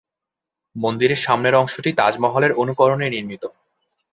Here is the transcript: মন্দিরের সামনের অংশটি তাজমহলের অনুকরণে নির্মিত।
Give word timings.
মন্দিরের 0.75 1.19
সামনের 1.19 1.55
অংশটি 1.55 1.89
তাজমহলের 1.93 2.51
অনুকরণে 2.53 3.07
নির্মিত। 3.09 3.43